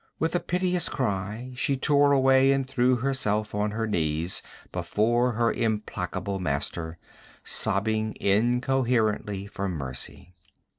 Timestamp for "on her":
3.53-3.85